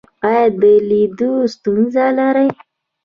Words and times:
ایا 0.27 0.43
د 0.61 0.63
لیدلو 0.89 1.31
ستونزه 1.53 2.05
لرئ؟ 2.17 2.49